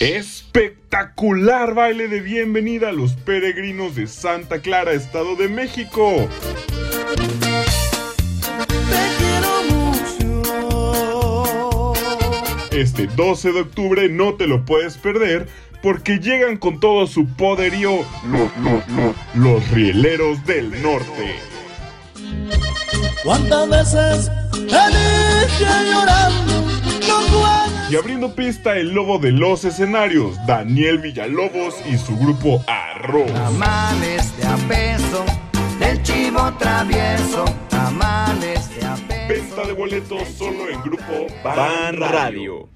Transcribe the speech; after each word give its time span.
Espectacular 0.00 1.74
baile 1.74 2.06
de 2.06 2.20
bienvenida 2.20 2.90
a 2.90 2.92
los 2.92 3.14
peregrinos 3.14 3.96
de 3.96 4.06
Santa 4.06 4.60
Clara, 4.60 4.92
Estado 4.92 5.34
de 5.34 5.48
México. 5.48 6.28
Este 12.70 13.08
12 13.08 13.52
de 13.52 13.60
octubre 13.62 14.08
no 14.08 14.34
te 14.34 14.46
lo 14.46 14.64
puedes 14.64 14.96
perder 14.96 15.48
porque 15.82 16.20
llegan 16.20 16.58
con 16.58 16.78
todo 16.78 17.08
su 17.08 17.26
poderío 17.26 18.04
los 19.34 19.68
rieleros 19.70 20.46
del 20.46 20.80
norte. 20.80 21.34
¿Cuántas 23.24 23.68
veces? 23.68 24.30
Abriendo 27.98 28.32
pista 28.32 28.76
el 28.76 28.92
lobo 28.92 29.18
de 29.18 29.32
los 29.32 29.64
escenarios, 29.64 30.36
Daniel 30.46 30.98
Villalobos 30.98 31.74
y 31.84 31.98
su 31.98 32.16
grupo 32.16 32.62
Arroz. 32.68 33.32
Tamales 33.32 34.36
de 34.36 34.46
apeso, 34.46 35.24
del 35.80 36.00
chivo 36.04 36.52
travieso, 36.60 37.44
tamales 37.68 38.70
de 38.76 38.86
apeso. 38.86 39.28
Venta 39.28 39.66
de 39.66 39.72
boletos 39.72 40.28
solo 40.28 40.68
en 40.70 40.80
grupo 40.82 41.26
Ban 41.42 41.96
Radio. 41.96 42.68